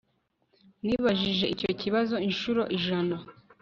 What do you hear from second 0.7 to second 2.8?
Nibajije icyo kibazo inshuro